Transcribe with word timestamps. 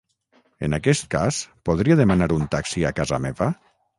En 0.67 0.75
aquest 0.77 1.05
cas, 1.15 1.41
podria 1.69 1.99
demanar 2.01 2.31
un 2.39 2.49
taxi 2.57 2.85
a 2.91 2.95
casa 3.01 3.23
meva? 3.29 3.53